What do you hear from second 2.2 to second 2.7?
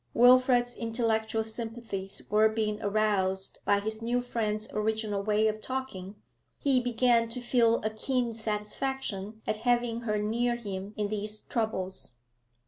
were